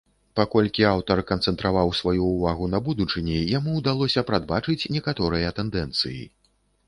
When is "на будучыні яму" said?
2.73-3.77